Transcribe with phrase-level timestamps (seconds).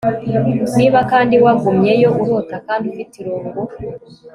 [0.77, 3.59] Niba kandi wagumyeyo urota kandi ufite irungu